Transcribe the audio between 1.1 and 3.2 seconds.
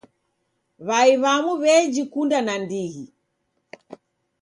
w'amu w'ejikunda nandighi.